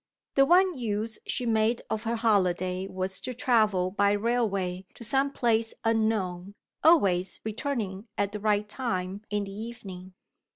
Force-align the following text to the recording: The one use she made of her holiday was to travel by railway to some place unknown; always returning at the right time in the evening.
The 0.33 0.47
one 0.47 0.75
use 0.75 1.19
she 1.27 1.45
made 1.45 1.83
of 1.87 2.05
her 2.05 2.15
holiday 2.15 2.87
was 2.87 3.19
to 3.19 3.35
travel 3.35 3.91
by 3.91 4.13
railway 4.13 4.87
to 4.95 5.03
some 5.03 5.31
place 5.31 5.75
unknown; 5.83 6.55
always 6.83 7.39
returning 7.43 8.07
at 8.17 8.31
the 8.31 8.39
right 8.39 8.67
time 8.67 9.21
in 9.29 9.43
the 9.43 9.53
evening. 9.53 10.15